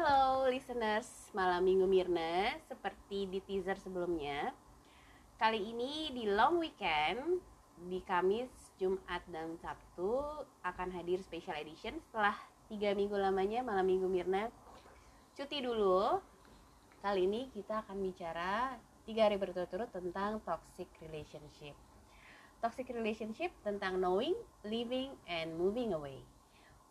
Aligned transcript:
Halo 0.00 0.48
listeners. 0.48 1.28
Malam 1.36 1.60
Minggu 1.60 1.84
Mirna 1.84 2.56
Seperti 2.64 3.28
di 3.28 3.36
teaser 3.44 3.76
sebelumnya. 3.76 4.48
Kali 5.36 5.60
ini 5.60 6.08
di 6.16 6.24
long 6.24 6.56
weekend 6.56 7.36
Di 7.84 8.00
Kamis, 8.08 8.48
Jumat, 8.80 9.20
dan 9.28 9.60
Sabtu 9.60 10.24
Akan 10.64 10.88
hadir 10.96 11.20
special 11.20 11.52
edition 11.60 12.00
Setelah 12.08 12.32
tiga 12.72 12.96
minggu 12.96 13.12
lamanya 13.12 13.60
Malam 13.60 13.84
Minggu 13.84 14.08
Mirna. 14.08 14.48
Cuti 15.36 15.60
dulu. 15.60 16.16
Kali 17.04 17.28
ini 17.28 17.52
kita 17.52 17.84
akan 17.84 18.00
bicara 18.00 18.80
Tiga 19.04 19.28
hari 19.28 19.36
berturut-turut 19.36 19.92
tentang 19.92 20.40
toxic 20.48 20.88
relationship. 21.04 21.76
Toxic 22.64 22.88
relationship 22.88 23.52
tentang 23.60 24.00
knowing, 24.00 24.32
living, 24.64 25.12
and 25.28 25.52
moving 25.60 25.92
away. 25.92 26.24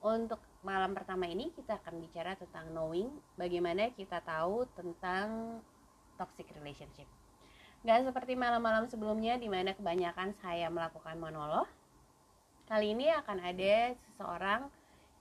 Untuk 0.06 0.38
malam 0.60 0.92
pertama 0.92 1.24
ini 1.28 1.52
kita 1.56 1.80
akan 1.80 2.04
bicara 2.04 2.36
tentang 2.36 2.68
knowing, 2.76 3.08
bagaimana 3.40 3.92
kita 3.96 4.20
tahu 4.24 4.68
tentang 4.76 5.60
toxic 6.20 6.52
relationship. 6.60 7.08
Gak 7.88 8.12
seperti 8.12 8.36
malam-malam 8.36 8.92
sebelumnya 8.92 9.40
di 9.40 9.48
mana 9.48 9.72
kebanyakan 9.72 10.36
saya 10.44 10.68
melakukan 10.68 11.16
monolog. 11.16 11.64
Kali 12.68 12.92
ini 12.92 13.08
akan 13.08 13.40
ada 13.40 13.96
seseorang 13.96 14.68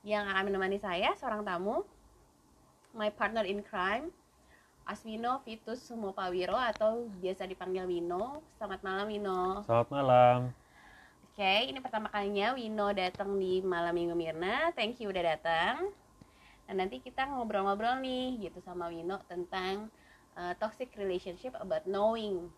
yang 0.02 0.26
akan 0.26 0.50
menemani 0.50 0.82
saya, 0.82 1.14
seorang 1.14 1.46
tamu, 1.46 1.86
my 2.98 3.08
partner 3.14 3.46
in 3.46 3.62
crime, 3.62 4.10
Aswino 4.88 5.44
Vitus 5.46 5.86
Sumopawiro 5.86 6.56
atau 6.58 7.06
biasa 7.22 7.46
dipanggil 7.46 7.86
Wino. 7.86 8.42
Selamat 8.58 8.80
malam 8.82 9.06
Wino. 9.06 9.62
Selamat 9.68 9.88
malam. 9.92 10.38
Oke, 11.38 11.70
ini 11.70 11.78
pertama 11.78 12.10
kalinya 12.10 12.50
Wino 12.58 12.90
datang 12.90 13.38
di 13.38 13.62
Malam 13.62 13.94
Minggu 13.94 14.18
Mirna. 14.18 14.74
Thank 14.74 14.98
you 14.98 15.06
udah 15.06 15.22
datang. 15.22 15.94
Dan 16.66 16.82
nanti 16.82 16.98
kita 16.98 17.30
ngobrol-ngobrol 17.30 18.02
nih 18.02 18.42
gitu 18.42 18.58
sama 18.58 18.90
Wino 18.90 19.22
tentang 19.30 19.86
uh, 20.34 20.50
toxic 20.58 20.90
relationship 20.98 21.54
about 21.62 21.86
knowing 21.86 22.50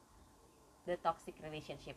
the 0.89 0.97
toxic 1.05 1.37
relationship. 1.45 1.93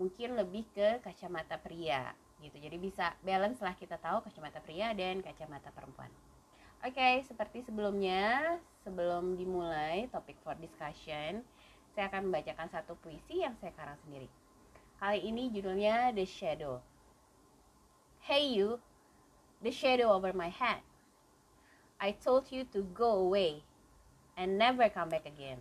Mungkin 0.00 0.40
lebih 0.40 0.64
ke 0.72 0.96
kacamata 1.04 1.60
pria 1.60 2.16
gitu. 2.40 2.56
Jadi 2.56 2.80
bisa 2.80 3.12
balance 3.20 3.60
lah 3.60 3.76
kita 3.76 4.00
tahu 4.00 4.24
kacamata 4.24 4.64
pria 4.64 4.96
dan 4.96 5.20
kacamata 5.20 5.68
perempuan. 5.76 6.08
Oke, 6.88 6.96
okay, 6.96 7.14
seperti 7.28 7.68
sebelumnya, 7.68 8.56
sebelum 8.80 9.36
dimulai 9.36 10.08
topik 10.08 10.40
for 10.40 10.56
discussion, 10.56 11.44
saya 11.92 12.08
akan 12.08 12.32
membacakan 12.32 12.72
satu 12.72 12.96
puisi 12.96 13.44
yang 13.44 13.52
saya 13.60 13.76
karang 13.76 14.00
sendiri. 14.08 14.45
Kali 14.96 15.28
ini 15.28 15.52
judulnya 15.52 16.08
The 16.16 16.24
Shadow. 16.24 16.80
Hey 18.26 18.48
you, 18.48 18.80
the 19.62 19.70
shadow 19.70 20.10
over 20.10 20.32
my 20.32 20.48
head. 20.48 20.80
I 22.00 22.12
told 22.12 22.50
you 22.50 22.64
to 22.72 22.82
go 22.82 23.12
away 23.12 23.62
and 24.36 24.58
never 24.58 24.88
come 24.88 25.08
back 25.08 25.28
again. 25.28 25.60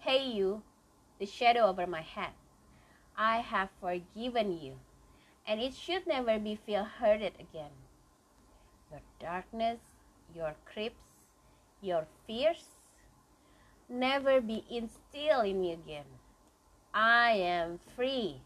Hey 0.00 0.26
you, 0.26 0.62
the 1.20 1.26
shadow 1.26 1.68
over 1.68 1.86
my 1.86 2.00
head. 2.00 2.32
I 3.16 3.44
have 3.44 3.68
forgiven 3.80 4.58
you, 4.58 4.80
and 5.46 5.60
it 5.60 5.74
should 5.76 6.06
never 6.06 6.38
be 6.38 6.56
feel 6.56 6.84
hurted 6.84 7.36
again. 7.38 7.76
Your 8.90 9.04
darkness, 9.20 9.78
your 10.34 10.56
creeps, 10.64 11.04
your 11.80 12.08
fears, 12.26 12.80
never 13.88 14.40
be 14.40 14.64
instilled 14.68 15.46
in 15.46 15.60
me 15.60 15.72
again. 15.72 16.21
I 16.92 17.40
am 17.40 17.80
free. 17.96 18.44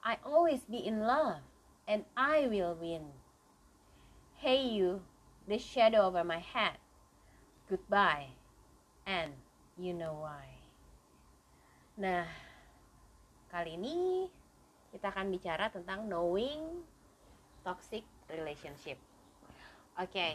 I 0.00 0.16
always 0.24 0.64
be 0.64 0.80
in 0.80 1.04
love, 1.04 1.44
and 1.86 2.08
I 2.16 2.48
will 2.48 2.72
win. 2.80 3.12
Hey, 4.40 4.72
you, 4.72 5.04
the 5.46 5.60
shadow 5.60 6.08
over 6.08 6.24
my 6.24 6.40
head. 6.40 6.80
Goodbye, 7.68 8.32
and 9.04 9.36
you 9.76 9.92
know 9.92 10.16
why. 10.24 10.48
Nah, 12.00 12.24
kali 13.52 13.76
ini 13.76 14.32
kita 14.96 15.12
akan 15.12 15.28
bicara 15.28 15.68
tentang 15.68 16.08
knowing 16.08 16.80
toxic 17.68 18.02
relationship. 18.32 18.96
Oke, 20.00 20.08
okay. 20.08 20.32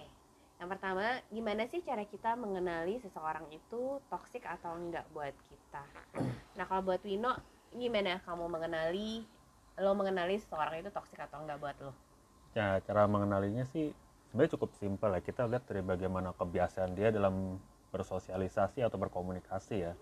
yang 0.62 0.70
pertama, 0.70 1.18
gimana 1.34 1.66
sih 1.66 1.82
cara 1.82 2.06
kita 2.06 2.38
mengenali 2.38 3.02
seseorang 3.02 3.50
itu 3.50 3.98
toxic 4.06 4.46
atau 4.46 4.78
enggak 4.78 5.10
buat 5.18 5.34
kita? 5.50 5.82
Nah 6.58 6.66
kalau 6.66 6.82
buat 6.84 7.02
Wino 7.06 7.38
gimana 7.72 8.20
kamu 8.26 8.50
mengenali 8.50 9.24
lo 9.78 9.94
mengenali 9.94 10.42
seseorang 10.42 10.82
itu 10.82 10.90
toksik 10.90 11.22
atau 11.22 11.46
enggak 11.46 11.62
buat 11.62 11.78
lo? 11.86 11.94
Ya 12.58 12.82
cara 12.82 13.06
mengenalinya 13.06 13.62
sih 13.70 13.94
sebenarnya 14.28 14.58
cukup 14.58 14.74
simpel 14.82 15.14
ya 15.14 15.22
kita 15.22 15.46
lihat 15.46 15.70
dari 15.70 15.86
bagaimana 15.86 16.34
kebiasaan 16.34 16.98
dia 16.98 17.14
dalam 17.14 17.62
bersosialisasi 17.94 18.82
atau 18.82 18.98
berkomunikasi 18.98 19.76
ya. 19.86 19.94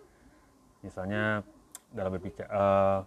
Misalnya 0.80 1.44
dalam 1.92 2.16
berbicara, 2.16 2.50
uh, 2.50 3.00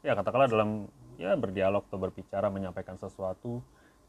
ya 0.00 0.16
katakanlah 0.16 0.48
dalam 0.48 0.88
ya 1.20 1.36
berdialog 1.38 1.86
atau 1.86 2.00
berbicara 2.00 2.50
menyampaikan 2.50 2.98
sesuatu 2.98 3.62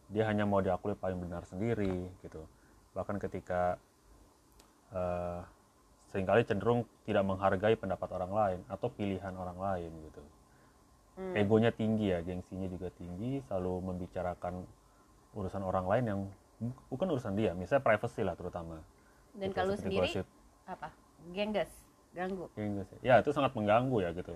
dia 0.09 0.25
hanya 0.29 0.45
mau 0.45 0.61
diakui 0.61 0.93
paling 0.97 1.17
benar 1.17 1.43
sendiri 1.45 2.09
gitu. 2.21 2.45
Bahkan 2.93 3.17
ketika 3.19 3.75
uh, 4.93 5.41
sering 6.11 6.25
kali 6.25 6.41
cenderung 6.45 6.85
tidak 7.03 7.23
menghargai 7.25 7.75
pendapat 7.75 8.09
orang 8.13 8.31
lain 8.31 8.59
atau 8.69 8.87
pilihan 8.91 9.33
orang 9.33 9.57
lain 9.57 9.91
gitu. 10.09 10.23
Hmm. 11.15 11.33
Egonya 11.35 11.71
tinggi 11.71 12.11
ya, 12.11 12.19
gengsinya 12.19 12.67
juga 12.67 12.91
tinggi, 12.91 13.39
selalu 13.47 13.93
membicarakan 13.93 14.67
urusan 15.35 15.63
orang 15.63 15.85
lain 15.87 16.05
yang 16.05 16.19
bukan 16.91 17.07
urusan 17.15 17.35
dia, 17.39 17.55
misalnya 17.55 17.83
privacy 17.83 18.21
lah 18.23 18.35
terutama. 18.35 18.83
Dan 19.35 19.51
gitu, 19.51 19.55
kalau 19.55 19.73
sendiri 19.79 20.07
gosip. 20.11 20.27
apa? 20.67 20.91
Gengges, 21.31 21.71
ganggu. 22.11 22.51
Gengges. 22.55 22.87
Ya, 22.99 23.19
itu 23.23 23.31
sangat 23.31 23.55
mengganggu 23.55 23.97
ya 24.03 24.11
gitu. 24.11 24.31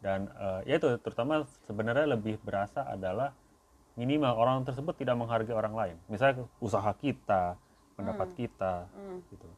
Dan 0.00 0.30
uh, 0.38 0.62
ya 0.64 0.78
itu 0.78 0.96
terutama 1.02 1.44
sebenarnya 1.66 2.06
lebih 2.14 2.38
berasa 2.40 2.86
adalah 2.86 3.34
minimal 3.98 4.32
orang 4.38 4.56
tersebut 4.62 4.96
tidak 4.96 5.18
menghargai 5.18 5.54
orang 5.54 5.74
lain. 5.74 5.96
Misalnya 6.06 6.46
usaha 6.62 6.90
kita, 6.94 7.58
pendapat 8.00 8.28
hmm. 8.32 8.38
kita 8.38 8.74
hmm. 8.96 9.18
gitu 9.34 9.50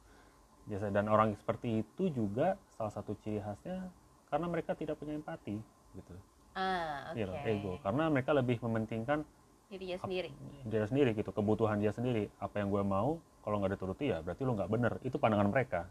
biasa 0.66 0.94
dan 0.94 1.10
orang 1.10 1.34
seperti 1.34 1.82
itu 1.82 2.12
juga 2.14 2.54
salah 2.78 2.92
satu 2.94 3.18
ciri 3.22 3.42
khasnya 3.42 3.90
karena 4.30 4.46
mereka 4.48 4.72
tidak 4.78 4.96
punya 4.96 5.18
empati 5.18 5.58
gitu. 5.92 6.14
Ah, 6.52 7.12
okay. 7.12 7.24
Iya, 7.24 7.58
ego. 7.58 7.72
Karena 7.80 8.12
mereka 8.12 8.36
lebih 8.36 8.60
mementingkan 8.60 9.24
dirinya 9.72 9.96
sendiri. 9.96 10.30
dia 10.68 10.84
sendiri 10.84 11.10
gitu. 11.16 11.32
Kebutuhan 11.32 11.80
dia 11.80 11.92
sendiri. 11.92 12.28
Apa 12.40 12.60
yang 12.60 12.68
gue 12.68 12.84
mau 12.84 13.16
kalau 13.42 13.58
nggak 13.58 13.76
dituruti 13.76 14.12
ya 14.12 14.20
berarti 14.20 14.42
lo 14.44 14.52
nggak 14.56 14.70
bener. 14.70 14.92
Itu 15.04 15.16
pandangan 15.16 15.48
mereka 15.48 15.88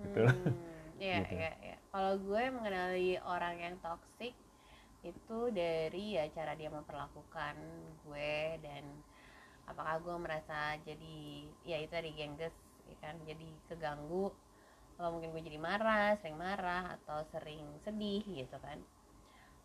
gitu. 0.00 0.24
Hmm, 0.24 0.56
iya 1.04 1.16
gitu. 1.24 1.34
iya 1.36 1.50
iya. 1.60 1.76
Kalau 1.90 2.12
gue 2.22 2.42
mengenali 2.52 3.10
orang 3.26 3.54
yang 3.60 3.74
toksik 3.84 4.34
itu 5.00 5.38
dari 5.56 6.20
ya 6.20 6.28
cara 6.32 6.52
dia 6.52 6.68
memperlakukan 6.68 7.56
gue 8.04 8.36
dan 8.60 8.84
apakah 9.64 9.96
gue 10.04 10.16
merasa 10.20 10.76
jadi 10.84 11.48
ya 11.64 11.80
itu 11.80 11.88
tadi 11.88 12.12
gengges 12.12 12.52
ya 12.90 12.96
kan? 12.98 13.14
Jadi 13.24 13.46
keganggu 13.70 14.34
atau 15.00 15.16
mungkin 15.16 15.32
gue 15.32 15.42
jadi 15.48 15.56
marah 15.56 16.12
sering 16.20 16.36
marah 16.36 17.00
atau 17.00 17.24
sering 17.32 17.64
sedih 17.86 18.20
gitu 18.26 18.56
kan. 18.60 18.78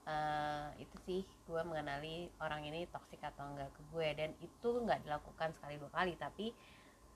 Uh, 0.05 0.69
itu 0.77 0.95
sih 1.03 1.21
gue 1.49 1.61
mengenali 1.65 2.29
orang 2.37 2.61
ini 2.69 2.85
toksik 2.93 3.19
atau 3.25 3.41
enggak 3.49 3.73
ke 3.73 3.81
gue 3.89 4.07
dan 4.13 4.29
itu 4.37 4.69
nggak 4.85 5.01
dilakukan 5.01 5.49
sekali 5.57 5.81
dua 5.81 5.89
kali 5.89 6.13
tapi 6.15 6.53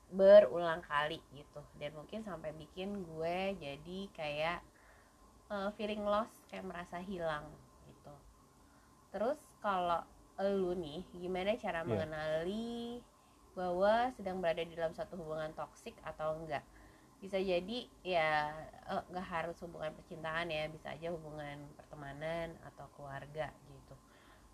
berulang 0.10 0.82
kali 0.84 1.22
gitu. 1.38 1.62
Dan 1.78 1.96
mungkin 1.96 2.26
sampai 2.26 2.52
bikin 2.58 3.06
gue 3.06 3.56
jadi 3.62 4.00
kayak 4.12 4.60
uh, 5.54 5.70
feeling 5.78 6.02
lost 6.04 6.34
kayak 6.50 6.66
merasa 6.66 6.98
hilang 7.00 7.46
gitu. 7.88 8.14
Terus 9.14 9.40
kalau 9.62 10.02
lu 10.40 10.72
nih 10.76 11.04
gimana 11.20 11.60
cara 11.60 11.84
yeah. 11.84 11.88
mengenali 11.88 13.04
bahwa 13.60 14.16
sedang 14.16 14.40
berada 14.40 14.64
di 14.64 14.72
dalam 14.72 14.96
satu 14.96 15.20
hubungan 15.20 15.52
toksik 15.52 15.92
atau 16.08 16.40
enggak 16.40 16.64
bisa 17.20 17.36
jadi 17.36 17.80
ya 18.00 18.56
eh, 18.88 19.02
nggak 19.12 19.26
uh, 19.28 19.32
harus 19.36 19.60
hubungan 19.60 19.92
percintaan 19.92 20.48
ya 20.48 20.72
bisa 20.72 20.96
aja 20.96 21.12
hubungan 21.12 21.60
pertemanan 21.76 22.56
atau 22.64 22.88
keluarga 22.96 23.52
gitu 23.52 23.94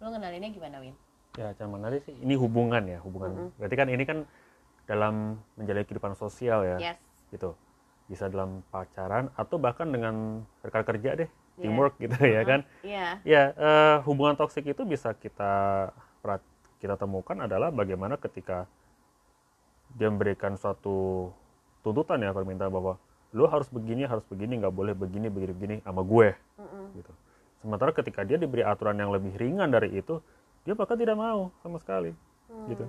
lo 0.01 0.09
ngenalinnya 0.09 0.49
gimana 0.49 0.81
Win? 0.81 0.97
Ya 1.37 1.53
cara 1.53 1.69
mengenali 1.69 2.01
sih 2.01 2.17
ini 2.17 2.33
hubungan 2.33 2.81
ya 2.89 2.97
hubungan 3.05 3.29
mm 3.29 3.37
-hmm. 3.37 3.57
berarti 3.61 3.75
kan 3.77 3.87
ini 3.93 4.03
kan 4.09 4.17
dalam 4.89 5.37
menjalani 5.53 5.85
kehidupan 5.85 6.17
sosial 6.17 6.65
ya 6.65 6.77
yes. 6.81 6.97
gitu 7.29 7.53
bisa 8.09 8.25
dalam 8.33 8.65
pacaran 8.73 9.29
atau 9.37 9.61
bahkan 9.61 9.85
dengan 9.89 10.41
rekan 10.65 10.81
kerja 10.81 11.13
deh 11.13 11.29
yeah. 11.29 11.61
teamwork 11.61 11.93
gitu 12.01 12.17
uh 12.17 12.25
-huh. 12.25 12.33
ya 12.33 12.41
kan 12.41 12.59
yeah. 12.81 13.11
ya 13.21 13.43
uh, 13.61 13.97
hubungan 14.09 14.33
toksik 14.33 14.65
itu 14.65 14.81
bisa 14.89 15.13
kita 15.13 15.93
kita 16.81 17.01
temukan 17.01 17.45
adalah 17.45 17.69
bagaimana 17.69 18.17
ketika 18.17 18.65
dia 19.95 20.11
memberikan 20.11 20.59
suatu 20.59 21.31
tuntutan 21.81 22.21
ya 22.21 22.35
permintaan 22.35 22.69
bahwa 22.69 22.99
lo 23.35 23.45
harus 23.47 23.67
begini 23.71 24.07
harus 24.07 24.23
begini 24.27 24.59
nggak 24.59 24.75
boleh 24.75 24.93
begini 24.95 25.27
begini 25.27 25.53
begini 25.55 25.75
sama 25.83 26.03
gue 26.03 26.35
mm 26.35 26.67
-mm. 26.67 26.85
gitu 26.99 27.11
sementara 27.63 27.91
ketika 27.91 28.21
dia 28.23 28.37
diberi 28.39 28.61
aturan 28.61 28.95
yang 28.95 29.11
lebih 29.11 29.35
ringan 29.35 29.71
dari 29.71 29.91
itu 29.95 30.19
dia 30.63 30.77
bahkan 30.77 30.95
tidak 30.95 31.17
mau 31.19 31.51
sama 31.63 31.79
sekali 31.79 32.11
mm. 32.51 32.67
gitu 32.71 32.85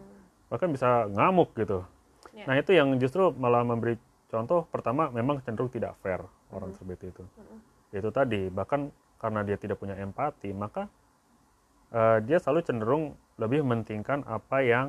bahkan 0.46 0.70
bisa 0.70 1.10
ngamuk 1.10 1.50
gitu 1.58 1.82
Ya. 2.36 2.44
Nah 2.44 2.54
itu 2.60 2.76
yang 2.76 2.92
justru 3.00 3.32
malah 3.32 3.64
memberi 3.64 3.96
contoh 4.28 4.68
pertama 4.68 5.08
memang 5.08 5.40
cenderung 5.40 5.72
tidak 5.72 5.96
fair 6.04 6.20
orang 6.52 6.76
Mm-hmm. 6.76 6.78
seperti 6.78 7.04
itu. 7.08 7.22
Itu 7.96 8.08
tadi 8.12 8.52
bahkan 8.52 8.92
karena 9.16 9.40
dia 9.40 9.56
tidak 9.56 9.80
punya 9.80 9.96
empati 9.96 10.52
maka 10.52 10.92
eh, 11.88 12.20
dia 12.28 12.36
selalu 12.36 12.60
cenderung 12.68 13.04
lebih 13.40 13.64
mementingkan 13.64 14.20
apa 14.28 14.60
yang 14.60 14.86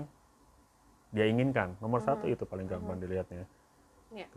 dia 1.11 1.25
inginkan. 1.27 1.75
Nomor 1.79 2.03
satu 2.03 2.27
itu 2.27 2.43
paling 2.43 2.67
gampang 2.67 2.99
dilihatnya. 2.99 3.47
Ya. 4.11 4.27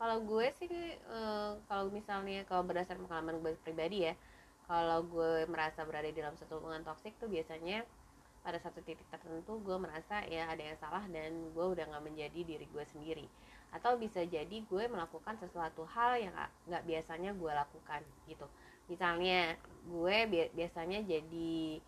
Kalau 0.00 0.16
gue 0.24 0.46
sih 0.56 0.70
eh, 0.96 1.52
kalau 1.68 1.92
misalnya 1.92 2.42
kalau 2.48 2.64
berdasarkan 2.64 3.04
pengalaman 3.04 3.36
gue 3.44 3.52
pribadi 3.60 4.08
ya, 4.08 4.14
kalau 4.64 5.04
gue 5.04 5.44
merasa 5.50 5.84
berada 5.84 6.08
di 6.08 6.16
dalam 6.16 6.38
satu 6.40 6.62
hubungan 6.62 6.80
toksik 6.86 7.12
tuh 7.20 7.28
biasanya 7.28 7.84
pada 8.40 8.56
satu 8.56 8.80
titik 8.80 9.04
tertentu 9.12 9.60
gue 9.60 9.76
merasa 9.76 10.24
ya 10.24 10.48
ada 10.48 10.62
yang 10.64 10.78
salah 10.80 11.04
dan 11.12 11.52
gue 11.52 11.66
udah 11.76 11.84
nggak 11.84 12.04
menjadi 12.08 12.40
diri 12.40 12.66
gue 12.72 12.84
sendiri 12.88 13.26
atau 13.70 14.00
bisa 14.00 14.24
jadi 14.24 14.64
gue 14.64 14.84
melakukan 14.88 15.36
sesuatu 15.38 15.84
hal 15.92 16.18
yang 16.18 16.34
nggak 16.66 16.82
biasanya 16.88 17.36
gue 17.36 17.52
lakukan 17.52 18.00
gitu 18.26 18.46
misalnya 18.88 19.54
gue 19.86 20.16
bi- 20.26 20.52
biasanya 20.56 21.04
jadi 21.04 21.78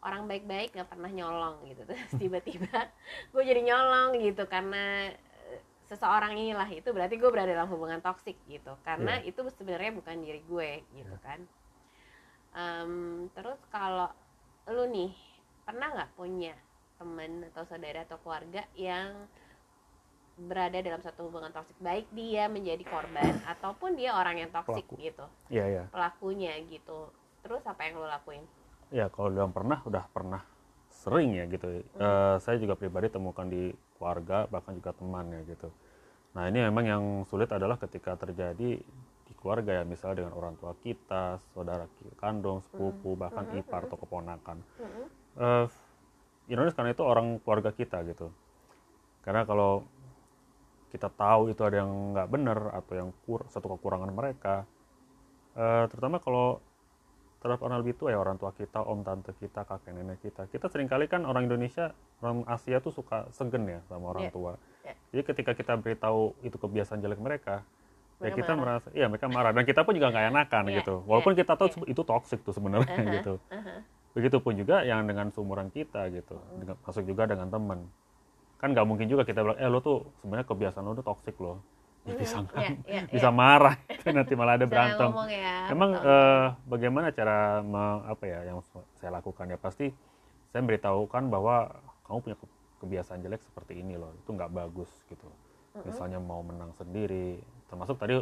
orang 0.00 0.24
baik-baik 0.24 0.72
nggak 0.72 0.88
pernah 0.88 1.08
nyolong 1.08 1.66
gitu. 1.66 1.82
Terus 1.88 2.12
tiba-tiba 2.14 2.88
gue 3.28 3.42
jadi 3.42 3.60
nyolong 3.62 4.18
gitu 4.20 4.46
karena 4.46 5.10
eh, 5.48 5.60
seseorang 5.86 6.34
inilah. 6.34 6.68
Itu 6.68 6.90
berarti 6.90 7.16
gue 7.16 7.28
berada 7.28 7.50
dalam 7.50 7.68
hubungan 7.68 7.98
toksik 7.98 8.38
gitu. 8.46 8.78
Karena 8.82 9.18
itu 9.22 9.42
sebenarnya 9.52 9.92
bukan 9.92 10.16
diri 10.18 10.42
gue 10.42 10.70
gitu 10.94 11.12
Iya. 11.12 11.24
kan. 11.24 11.40
Em, 12.50 12.92
terus 13.32 13.60
kalau 13.68 14.08
lu 14.66 14.84
nih 14.86 15.12
pernah 15.62 15.92
nggak 15.92 16.12
punya 16.14 16.54
teman 16.96 17.46
atau 17.52 17.62
saudara 17.64 18.02
atau 18.02 18.18
keluarga 18.18 18.64
yang 18.74 19.14
berada 20.38 20.78
dalam 20.78 21.02
satu 21.02 21.26
hubungan 21.26 21.50
toksik? 21.50 21.74
Baik 21.78 22.06
dia 22.10 22.46
menjadi 22.46 22.82
korban 22.86 23.42
ataupun 23.44 23.98
dia 23.98 24.14
orang 24.14 24.38
yang 24.38 24.50
toksik 24.50 24.86
Pelaku. 24.86 25.02
gitu. 25.02 25.26
Iya 25.50 25.64
ya. 25.66 25.84
pelakunya 25.90 26.54
gitu. 26.66 27.10
Terus 27.42 27.62
apa 27.64 27.82
yang 27.84 27.98
lo 27.98 28.06
lakuin 28.06 28.42
Ya 28.88 29.12
kalau 29.12 29.28
bilang 29.28 29.52
pernah 29.52 29.78
udah 29.84 30.04
pernah 30.08 30.42
sering 30.88 31.36
ya 31.36 31.44
gitu. 31.46 31.84
Eh, 32.00 32.36
saya 32.40 32.56
juga 32.56 32.74
pribadi 32.74 33.12
temukan 33.12 33.44
di 33.44 33.72
keluarga 33.96 34.48
bahkan 34.48 34.72
juga 34.76 34.96
teman 34.96 35.28
ya 35.28 35.40
gitu. 35.44 35.68
Nah 36.32 36.48
ini 36.48 36.64
memang 36.64 36.84
yang 36.84 37.04
sulit 37.28 37.52
adalah 37.52 37.76
ketika 37.76 38.16
terjadi 38.16 38.80
di 39.28 39.32
keluarga 39.36 39.80
ya 39.80 39.84
misalnya 39.84 40.24
dengan 40.24 40.34
orang 40.36 40.54
tua 40.56 40.72
kita, 40.80 41.38
saudara 41.52 41.84
kandung, 42.16 42.64
sepupu, 42.64 43.12
bahkan 43.14 43.44
ipar 43.60 43.84
atau 43.84 43.98
keponakan. 44.00 44.58
Eh, 45.38 45.66
ironis 46.48 46.72
karena 46.72 46.96
itu 46.96 47.04
orang 47.04 47.38
keluarga 47.44 47.70
kita 47.76 48.00
gitu. 48.08 48.32
Karena 49.20 49.44
kalau 49.44 49.84
kita 50.88 51.12
tahu 51.12 51.52
itu 51.52 51.60
ada 51.60 51.84
yang 51.84 52.16
nggak 52.16 52.28
benar 52.32 52.58
atau 52.72 52.92
yang 52.96 53.10
kur 53.28 53.44
satu 53.52 53.76
kekurangan 53.76 54.08
mereka, 54.08 54.64
eh, 55.52 55.84
terutama 55.92 56.16
kalau 56.24 56.64
terhadap 57.38 57.60
orang 57.62 57.78
lebih 57.82 57.94
tua 57.94 58.10
ya 58.10 58.18
orang 58.18 58.34
tua 58.34 58.50
kita, 58.50 58.82
om 58.82 59.06
tante 59.06 59.30
kita, 59.38 59.62
kakek 59.62 59.94
nenek 59.94 60.18
kita. 60.18 60.50
Kita 60.50 60.66
sering 60.66 60.90
kali 60.90 61.06
kan 61.06 61.22
orang 61.22 61.46
Indonesia, 61.46 61.94
orang 62.18 62.42
Asia 62.44 62.82
tuh 62.82 62.90
suka 62.90 63.30
segen 63.30 63.62
ya 63.64 63.78
sama 63.86 64.10
orang 64.10 64.26
Iya, 64.26 64.32
tua. 64.34 64.52
iya. 64.82 64.94
Jadi 65.14 65.22
ketika 65.22 65.52
kita 65.54 65.72
beritahu 65.78 66.34
itu 66.42 66.56
kebiasaan 66.58 66.98
jelek 66.98 67.22
mereka, 67.22 67.62
ya 68.18 68.26
Mereka 68.26 68.36
kita 68.42 68.52
marah. 68.52 68.82
merasa, 68.82 68.86
iya 68.90 69.06
mereka 69.06 69.26
marah 69.30 69.50
dan 69.54 69.62
kita 69.62 69.80
pun 69.86 69.94
juga 69.94 70.10
nggak 70.10 70.26
enakan 70.34 70.62
Iya, 70.66 70.76
gitu. 70.82 70.94
Walaupun 71.06 71.32
iya, 71.32 71.38
kita 71.46 71.52
tahu 71.54 71.68
iya. 71.70 71.86
itu 71.94 72.02
toksik 72.02 72.40
tuh 72.42 72.54
sebenarnya 72.54 72.90
Aha, 72.98 73.14
gitu. 73.22 73.34
aha. 73.54 73.74
Begitupun 74.18 74.52
juga 74.58 74.82
yang 74.82 75.06
dengan 75.06 75.30
seumuran 75.30 75.70
kita 75.70 76.10
gitu, 76.10 76.34
dengan, 76.58 76.74
masuk 76.82 77.06
juga 77.06 77.22
dengan 77.30 77.46
teman. 77.46 77.86
Kan 78.58 78.74
nggak 78.74 78.82
mungkin 78.82 79.06
juga 79.06 79.22
kita 79.22 79.46
bilang, 79.46 79.58
eh 79.62 79.70
lo 79.70 79.78
tuh 79.78 80.10
sebenarnya 80.18 80.42
kebiasaan 80.42 80.82
lo 80.82 80.98
tuh 80.98 81.06
toksik 81.06 81.38
loh. 81.38 81.62
Ya, 82.08 82.14
Mhm, 82.16 82.20
bisa 82.24 82.36
iya, 82.56 82.72
iya, 82.88 83.02
bisa 83.12 83.28
iya. 83.28 83.36
marah, 83.36 83.74
itu 83.84 84.08
nanti 84.16 84.32
malah 84.32 84.56
ada 84.56 84.64
berantem. 84.64 85.10
ya 85.28 85.68
Emang 85.68 85.90
betul. 85.92 86.08
eh, 86.08 86.46
bagaimana 86.64 87.06
cara 87.12 87.60
me- 87.60 88.02
apa 88.08 88.24
ya 88.24 88.40
yang 88.48 88.58
saya 88.96 89.12
lakukan 89.12 89.44
ya? 89.52 89.60
Pasti 89.60 89.92
saya 90.48 90.64
beritahukan 90.64 91.28
bahwa 91.28 91.68
kamu 92.08 92.18
punya 92.24 92.36
ke- 92.40 92.54
kebiasaan 92.80 93.20
jelek 93.20 93.44
seperti 93.44 93.84
ini 93.84 94.00
loh. 94.00 94.08
Itu 94.16 94.32
nggak 94.32 94.48
bagus 94.48 94.88
gitu. 95.12 95.28
Misalnya 95.84 96.16
mau 96.16 96.40
menang 96.40 96.72
sendiri. 96.72 97.36
Termasuk 97.68 98.00
tadi 98.00 98.16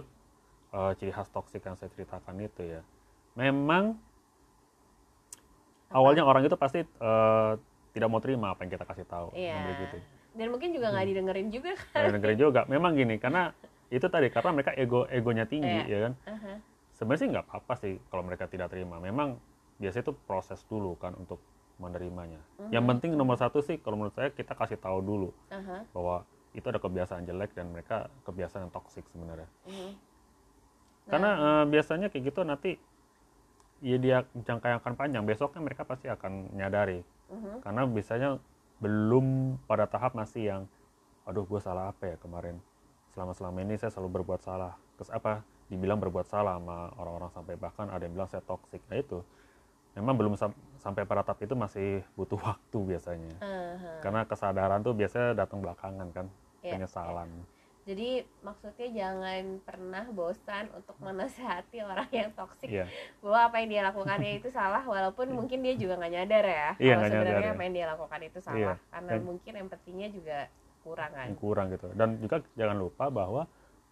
eh, 0.74 0.92
ciri 0.98 1.14
khas 1.14 1.30
toksik 1.30 1.62
yang 1.62 1.78
saya 1.78 1.86
ceritakan 1.94 2.42
itu 2.42 2.62
ya. 2.66 2.82
Memang 3.38 3.94
awalnya 5.94 6.26
orang 6.26 6.42
itu 6.42 6.58
pasti 6.58 6.82
eh, 6.82 7.52
tidak 7.94 8.08
mau 8.10 8.18
terima 8.18 8.50
apa 8.52 8.66
yang 8.66 8.74
kita 8.74 8.84
kasih 8.84 9.06
tahu. 9.06 9.30
Yang 9.32 9.62
begitu 9.70 9.98
dan 10.36 10.52
mungkin 10.52 10.68
juga 10.76 10.92
Hmm. 10.92 10.94
nggak 11.00 11.06
didengerin 11.08 11.48
juga 11.48 11.70
kan 11.72 11.96
Nggak 11.96 12.12
dengerin 12.20 12.38
juga. 12.38 12.60
Memang 12.68 12.92
gini 12.92 13.16
karena 13.16 13.56
itu 13.88 14.06
tadi 14.06 14.28
karena 14.28 14.50
mereka 14.50 14.72
ego 14.74 15.06
egonya 15.06 15.44
tinggi 15.44 15.86
Iya. 15.86 15.86
ya 15.86 15.98
kan 16.02 16.12
Aha. 16.26 16.52
sebenarnya 16.92 17.20
sih 17.22 17.28
nggak 17.30 17.44
apa-apa 17.46 17.74
sih 17.76 17.94
kalau 18.08 18.22
mereka 18.22 18.44
tidak 18.46 18.68
terima. 18.68 18.98
Memang 18.98 19.38
biasanya 19.76 20.10
itu 20.10 20.14
proses 20.26 20.60
dulu 20.66 20.96
kan 20.96 21.14
untuk 21.14 21.38
menerimanya. 21.76 22.40
Yang 22.72 22.84
penting 22.88 23.10
nomor 23.14 23.36
satu 23.36 23.60
sih 23.60 23.76
kalau 23.76 24.00
menurut 24.00 24.16
saya 24.16 24.32
kita 24.32 24.52
kasih 24.52 24.80
tahu 24.80 24.98
dulu 25.00 25.28
Aha. 25.48 25.84
bahwa 25.92 26.24
itu 26.56 26.64
ada 26.64 26.80
kebiasaan 26.80 27.22
jelek 27.22 27.52
dan 27.52 27.68
mereka 27.68 28.08
kebiasaan 28.24 28.66
yang 28.66 28.72
toksik 28.72 29.04
sebenarnya. 29.12 29.46
Mhm. 29.68 29.90
Karena 31.06 31.30
eh, 31.36 31.64
biasanya 31.68 32.08
kayak 32.08 32.24
gitu 32.26 32.40
nanti 32.42 32.70
ya 33.78 34.00
dia 34.00 34.24
jangka 34.32 34.66
yang 34.72 34.80
akan 34.80 34.94
panjang 34.96 35.22
besoknya 35.22 35.60
mereka 35.60 35.84
pasti 35.84 36.08
akan 36.08 36.48
menyadari 36.48 37.04
Mhm. 37.28 37.60
karena 37.60 37.82
biasanya 37.84 38.30
belum 38.80 39.26
pada 39.64 39.84
tahap 39.84 40.16
masih 40.16 40.42
yang 40.46 40.62
aduh 41.24 41.44
gue 41.44 41.60
salah 41.60 41.92
apa 41.92 42.08
ya 42.08 42.16
kemarin 42.16 42.56
selama 43.16 43.32
selama 43.32 43.64
ini 43.64 43.74
saya 43.74 43.88
selalu 43.88 44.20
berbuat 44.20 44.40
salah. 44.40 44.76
Terus 44.94 45.08
apa 45.08 45.40
dibilang 45.66 45.96
berbuat 45.96 46.28
salah 46.28 46.60
sama 46.60 46.92
orang-orang 46.94 47.32
sampai 47.32 47.56
bahkan 47.56 47.88
ada 47.88 48.04
yang 48.04 48.12
bilang 48.12 48.28
saya 48.28 48.38
toksik 48.40 48.84
nah 48.86 48.94
itu 48.94 49.18
memang 49.92 50.14
belum 50.14 50.36
sam- 50.36 50.54
sampai 50.76 51.02
pada 51.02 51.24
tahap 51.24 51.40
itu 51.40 51.56
masih 51.56 51.88
butuh 52.12 52.36
waktu 52.46 52.78
biasanya. 52.86 53.34
Aha. 53.40 53.92
karena 53.98 54.20
kesadaran 54.22 54.78
tuh 54.80 54.92
biasanya 54.92 55.32
datang 55.34 55.58
belakangan 55.58 56.12
kan 56.12 56.26
Iya, 56.60 56.76
penyesalan. 56.76 57.30
Jadi 57.82 58.10
maksudnya 58.42 58.88
jangan 58.90 59.42
pernah 59.62 60.04
bosan 60.10 60.66
untuk 60.70 60.98
menasehati 60.98 61.78
orang 61.80 62.10
yang 62.10 62.30
toksik 62.32 62.66
iya. 62.68 62.86
bahwa 63.18 63.46
apa 63.46 63.56
yang 63.58 63.68
dia 63.68 63.82
lakukannya 63.84 64.32
itu 64.36 64.50
salah 64.50 64.82
walaupun 64.82 65.30
mungkin 65.30 65.62
dia 65.62 65.74
juga 65.74 65.94
nggak 65.94 66.12
nyadar 66.12 66.44
ya 66.44 66.68
Iya, 66.76 66.94
kalau 66.94 67.02
nyadar 67.02 67.10
sebenarnya 67.10 67.46
ya. 67.46 67.54
apa 67.54 67.62
yang 67.62 67.74
dia 67.74 67.86
lakukan 67.88 68.20
itu 68.22 68.38
salah. 68.40 68.58
Iya. 68.58 68.74
karena 68.90 69.12
Dan- 69.14 69.24
mungkin 69.24 69.52
empatinya 69.56 70.08
juga 70.10 70.38
kurang 70.86 71.10
kan. 71.10 71.28
kurang 71.34 71.66
gitu 71.74 71.90
dan 71.98 72.14
juga 72.22 72.38
jangan 72.54 72.78
lupa 72.78 73.10
bahwa 73.10 73.42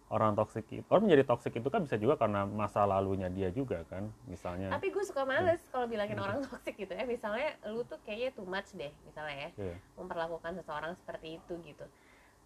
orang 0.07 0.37
toksik 0.37 0.63
itu 0.71 0.85
orang 0.87 1.09
menjadi 1.09 1.25
toksik 1.27 1.53
itu 1.59 1.67
kan 1.67 1.81
bisa 1.83 1.99
juga 1.99 2.15
karena 2.15 2.47
masa 2.47 2.85
lalunya 2.87 3.27
dia 3.27 3.51
juga 3.51 3.83
kan 3.91 4.07
misalnya 4.31 4.71
Tapi 4.71 4.93
gue 4.93 5.03
suka 5.03 5.27
males 5.27 5.59
kalau 5.73 5.89
bilangin 5.91 6.15
orang 6.21 6.39
toksik 6.45 6.77
gitu 6.77 6.93
ya. 6.93 7.03
Misalnya 7.09 7.57
lu 7.73 7.81
tuh 7.89 7.97
kayaknya 8.05 8.29
too 8.37 8.45
much 8.45 8.69
deh, 8.77 8.93
misalnya 9.01 9.35
ya, 9.35 9.49
Iya. 9.57 9.75
memperlakukan 9.97 10.61
seseorang 10.61 10.93
seperti 10.93 11.41
itu 11.41 11.53
gitu. 11.65 11.85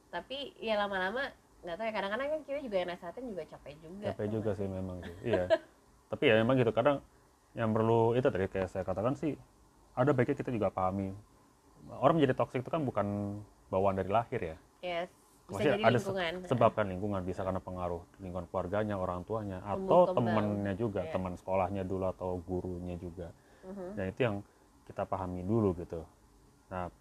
Tapi 0.08 0.56
ya 0.64 0.80
lama-lama 0.80 1.28
nggak 1.60 1.76
tahu 1.76 1.86
ya 1.86 1.94
kadang-kadang 1.94 2.28
kan 2.32 2.40
kita 2.48 2.60
juga 2.64 2.76
yang 2.80 2.90
nasehatin 2.96 3.26
juga 3.28 3.44
capek 3.44 3.76
juga. 3.84 4.06
capek 4.16 4.28
juga 4.32 4.52
sih 4.56 4.68
memang 4.72 4.98
sih 5.04 5.16
iya 5.36 5.44
tapi 6.08 6.24
ya 6.32 6.40
memang 6.40 6.56
gitu 6.56 6.72
kadang 6.72 7.04
yang 7.52 7.76
perlu 7.76 8.16
itu 8.16 8.24
tadi 8.32 8.48
kayak 8.48 8.72
saya 8.72 8.88
katakan 8.88 9.14
sih 9.20 9.36
ada 10.00 10.16
baiknya 10.16 10.40
kita 10.40 10.56
juga 10.56 10.72
pahami 10.72 11.12
orang 12.00 12.16
menjadi 12.16 12.40
toksik 12.40 12.64
itu 12.64 12.72
kan 12.72 12.88
bukan 12.88 13.08
bawaan 13.70 13.96
dari 13.96 14.10
lahir 14.10 14.42
ya 14.44 14.58
Yes. 14.80 15.10
Bisa 15.50 15.66
Maksudnya 15.66 15.74
jadi 15.74 15.82
ada 15.84 15.98
lingkungan. 15.98 16.34
sebab 16.46 16.72
kan 16.72 16.86
lingkungan 16.86 17.22
bisa 17.24 17.42
karena 17.42 17.58
pengaruh 17.58 18.06
lingkungan 18.18 18.46
keluarganya 18.48 18.96
orang 18.96 19.26
tuanya 19.26 19.58
atau 19.62 20.14
temennya 20.14 20.74
juga 20.74 21.02
Iya. 21.04 21.12
teman 21.12 21.34
sekolahnya 21.34 21.84
dulu 21.84 22.06
atau 22.08 22.38
gurunya 22.40 22.96
juga 22.96 23.34
Mhm. 23.66 23.90
dan 23.94 24.06
itu 24.08 24.20
yang 24.22 24.36
kita 24.86 25.04
pahami 25.04 25.42
dulu 25.42 25.74
gitu 25.76 26.06
nah 26.68 26.94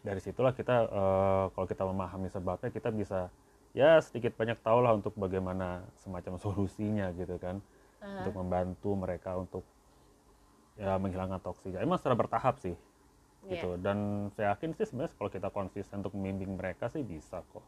dari 0.00 0.20
situlah 0.20 0.50
kita 0.50 0.76
eh, 0.84 1.44
kalau 1.50 1.66
kita 1.66 1.82
memahami 1.82 2.28
sebabnya 2.28 2.70
kita 2.70 2.88
bisa 2.88 3.34
ya 3.72 3.98
sedikit 3.98 4.32
banyak 4.32 4.56
tahu 4.60 4.78
lah 4.78 4.94
untuk 4.94 5.12
bagaimana 5.12 5.82
semacam 5.96 6.38
solusinya 6.38 7.10
gitu 7.12 7.34
kan 7.36 7.58
Aha. 7.98 8.22
untuk 8.22 8.34
membantu 8.36 8.94
mereka 8.94 9.34
untuk 9.34 9.66
ya 10.76 10.94
menghilangkan 10.96 11.40
toksiknya 11.40 11.80
emang 11.80 11.98
secara 11.98 12.14
bertahap 12.14 12.56
sih 12.56 12.78
Iya. 13.46 13.62
gitu 13.62 13.78
dan 13.78 13.98
saya 14.34 14.52
yakin 14.52 14.74
sih 14.74 14.86
sebenarnya 14.90 15.14
kalau 15.14 15.30
kita 15.30 15.48
konsisten 15.54 16.02
untuk 16.02 16.18
membimbing 16.18 16.58
mereka 16.58 16.90
sih 16.90 17.06
bisa 17.06 17.46
kok 17.54 17.62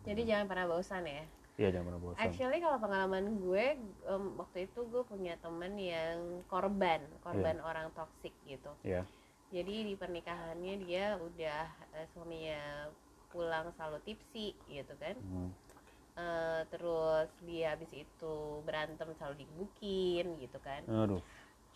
Jadi 0.00 0.24
jangan 0.24 0.46
pernah 0.48 0.66
bosan 0.70 1.04
ya. 1.04 1.24
iya 1.60 1.68
jangan 1.74 1.86
pernah 1.92 2.00
bosan 2.00 2.22
Actually 2.24 2.58
kalau 2.62 2.78
pengalaman 2.80 3.24
gue 3.36 3.66
em, 4.06 4.24
waktu 4.38 4.58
itu 4.64 4.80
gue 4.88 5.02
punya 5.04 5.34
temen 5.42 5.76
yang 5.76 6.16
korban, 6.48 7.04
korban 7.20 7.60
orang 7.60 7.92
toksik 7.92 8.32
gitu. 8.48 8.72
Iya. 8.80 9.04
Jadi 9.52 9.92
di 9.92 9.94
pernikahannya 9.98 10.74
dia 10.86 11.18
udah 11.20 11.62
eh, 11.98 12.06
suaminya 12.14 12.88
pulang 13.28 13.74
selalu 13.76 13.98
tipsi 14.08 14.56
gitu 14.72 14.94
kan. 14.96 15.18
Hmm. 15.20 15.50
Eh, 16.16 16.62
terus 16.72 17.28
dia 17.44 17.76
habis 17.76 17.92
itu 17.92 18.34
berantem 18.64 19.08
selalu 19.20 19.44
digebukin 19.44 20.26
gitu 20.40 20.58
kan. 20.64 20.80
aduh 20.88 21.20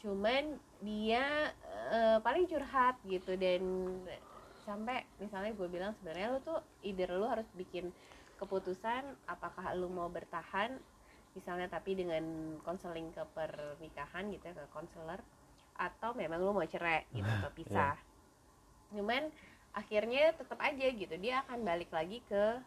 Cuman 0.04 0.61
dia 0.84 1.49
eh, 1.88 2.18
paling 2.20 2.44
curhat 2.44 3.00
gitu. 3.08 3.32
Dan 3.40 3.64
sampai 4.68 5.08
misalnya 5.16 5.56
gue 5.56 5.68
bilang 5.68 5.96
sebenarnya 5.96 6.37
lu 6.37 6.40
tuh 6.44 6.61
either 6.84 7.08
lu 7.16 7.25
harus 7.25 7.49
bikin 7.56 7.88
keputusan 8.40 9.04
apakah 9.28 9.76
lu 9.76 9.87
mau 9.92 10.08
bertahan 10.08 10.76
misalnya 11.37 11.68
tapi 11.68 11.99
dengan 11.99 12.23
konseling 12.62 13.11
ke 13.12 13.23
pernikahan 13.34 14.30
gitu 14.32 14.44
ya 14.50 14.54
ke 14.54 14.64
konselor 14.73 15.20
atau 15.75 16.14
memang 16.14 16.38
lu 16.40 16.54
mau 16.54 16.64
cerai 16.64 17.04
gitu 17.11 17.26
atau 17.42 17.50
pisah. 17.52 17.99
Cuman 18.94 19.28
akhirnya 19.75 20.32
tetap 20.38 20.58
aja 20.62 20.87
gitu 20.87 21.14
dia 21.18 21.42
akan 21.46 21.66
balik 21.66 21.90
lagi 21.90 22.23
ke 22.30 22.62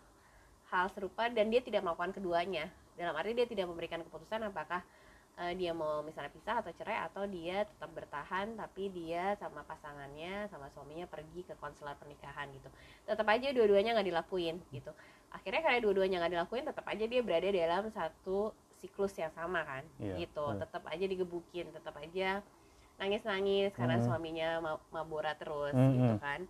hal 0.68 0.92
serupa 0.92 1.32
dan 1.32 1.48
dia 1.48 1.64
tidak 1.64 1.88
melakukan 1.88 2.12
keduanya. 2.12 2.68
Dalam 3.00 3.16
arti 3.16 3.32
dia 3.32 3.48
tidak 3.48 3.72
memberikan 3.72 4.04
keputusan 4.04 4.44
apakah 4.52 4.84
eh, 5.38 5.54
dia 5.54 5.72
mau 5.72 6.02
misalnya 6.02 6.34
pisah 6.34 6.66
atau 6.66 6.74
cerai 6.74 6.98
atau 7.06 7.24
dia 7.30 7.62
tetap 7.64 7.90
bertahan 7.94 8.58
tapi 8.58 8.90
dia 8.90 9.38
sama 9.38 9.62
pasangannya 9.64 10.50
sama 10.50 10.66
suaminya 10.74 11.06
pergi 11.06 11.46
ke 11.46 11.54
konselor 11.62 11.94
pernikahan 11.96 12.50
gitu 12.52 12.70
tetap 13.06 13.28
aja 13.30 13.54
dua-duanya 13.54 13.94
nggak 13.94 14.10
dilakuin 14.10 14.58
gitu 14.74 14.90
akhirnya 15.30 15.62
karena 15.62 15.80
dua-duanya 15.84 16.18
nggak 16.26 16.34
dilakuin 16.34 16.66
tetap 16.66 16.86
aja 16.88 17.06
dia 17.06 17.22
berada 17.22 17.50
dalam 17.52 17.86
satu 17.94 18.50
siklus 18.78 19.14
yang 19.18 19.34
sama 19.34 19.62
kan 19.66 19.84
Iya, 19.98 20.26
gitu 20.26 20.46
iya. 20.54 20.60
tetap 20.66 20.84
aja 20.90 21.06
digebukin 21.06 21.66
tetap 21.74 21.94
aja 21.98 22.42
nangis-nangis 22.98 23.74
karena 23.78 24.02
Mhm. 24.02 24.06
suaminya 24.10 24.50
ma- 24.58 24.84
mabora 24.90 25.38
terus 25.38 25.74
Mhm. 25.78 25.94
gitu 25.94 26.16
kan 26.18 26.42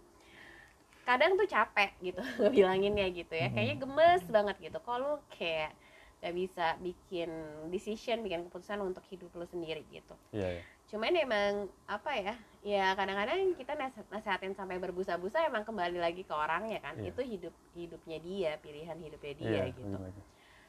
kadang 1.08 1.40
tuh 1.40 1.48
capek 1.48 1.92
gitu 2.04 2.20
bilanginnya 2.56 3.08
gitu 3.12 3.32
ya 3.32 3.48
Mhm. 3.48 3.54
kayaknya 3.56 3.76
gemes 3.80 4.24
banget 4.28 4.56
gitu 4.60 4.80
kalau 4.84 5.20
kayak 5.32 5.72
gak 6.18 6.34
bisa 6.34 6.74
bikin 6.82 7.30
decision 7.70 8.26
bikin 8.26 8.50
keputusan 8.50 8.82
untuk 8.82 9.06
hidup 9.08 9.30
lu 9.34 9.46
sendiri 9.46 9.86
gitu 9.90 10.16
iya 10.34 10.60
iya 10.60 10.64
cuman 10.88 11.14
emang 11.14 11.52
apa 11.86 12.12
ya 12.16 12.34
ya 12.64 12.86
kadang-kadang 12.96 13.54
kita 13.54 13.76
nase- 13.76 14.08
nasehatin 14.08 14.56
sampai 14.56 14.80
berbusa-busa 14.80 15.44
emang 15.44 15.68
kembali 15.68 16.00
lagi 16.00 16.24
ke 16.24 16.32
orangnya 16.32 16.80
kan 16.80 16.96
Iya. 16.96 17.12
itu 17.12 17.22
hidup 17.22 17.54
hidupnya 17.76 18.18
dia 18.18 18.52
pilihan 18.58 18.96
hidupnya 18.96 19.34
dia 19.36 19.50
iya 19.52 19.64
gitu 19.70 19.96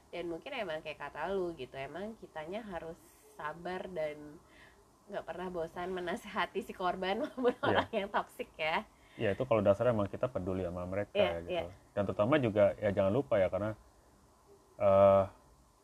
dan 0.08 0.24
mungkin 0.26 0.52
emang 0.52 0.82
kayak 0.82 0.98
kata 0.98 1.30
lu 1.30 1.54
gitu 1.54 1.76
emang 1.78 2.18
kitanya 2.18 2.66
harus 2.66 2.98
sabar 3.38 3.86
dan 3.88 4.18
nggak 5.08 5.24
pernah 5.24 5.48
bosan 5.48 5.94
menasehati 5.94 6.60
si 6.60 6.74
korban 6.74 7.22
maupun 7.24 7.54
Iya. 7.54 7.64
orang 7.64 7.88
yang 7.94 8.08
toksik 8.10 8.50
ya 8.58 8.82
Iya 9.18 9.34
itu 9.34 9.42
kalau 9.46 9.62
dasarnya 9.62 9.94
emang 9.94 10.06
kita 10.06 10.26
peduli 10.26 10.62
sama 10.62 10.82
mereka 10.84 11.10
Iya, 11.14 11.30
ya 11.30 11.38
gitu. 11.40 11.50
iya. 11.50 11.62
Dan 11.90 12.02
terutama 12.06 12.34
juga 12.38 12.74
ya 12.76 12.90
jangan 12.90 13.10
lupa 13.10 13.34
ya 13.38 13.48
karena 13.48 13.70
eh 14.78 15.24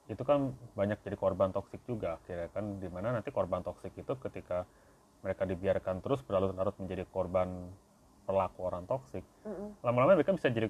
itu 0.04 0.20
kan 0.20 0.52
banyak 0.76 1.00
jadi 1.00 1.16
korban 1.16 1.49
toksik 1.49 1.80
juga 1.88 2.20
akhirnya 2.20 2.52
kan 2.52 2.76
di 2.76 2.88
mana 2.92 3.16
nanti 3.16 3.32
korban 3.32 3.64
toksik 3.64 3.96
itu 3.96 4.12
ketika 4.20 4.68
mereka 5.25 5.49
dibiarkan 5.49 6.04
terus 6.04 6.20
berlarut-larut 6.20 6.76
menjadi 6.76 7.08
korban 7.08 7.73
pelaku 8.28 8.68
orang 8.68 8.84
toksik 8.84 9.25
Mm-mm. 9.49 9.73
lama-lama 9.80 10.12
mereka 10.12 10.37
bisa 10.37 10.52
jadi 10.52 10.68